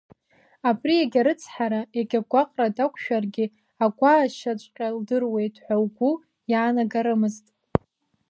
Абри 0.69 0.95
егьа 1.01 1.21
рыцҳара, 1.25 1.81
егьа 1.99 2.19
гәаҟра 2.31 2.67
дақәшәаргьы 2.75 3.45
агәаашьаҵәҟьа 3.83 4.87
лдыруеит 4.97 5.55
ҳәа 5.65 5.75
угәы 5.83 6.11
иаанагарымызт. 6.51 7.45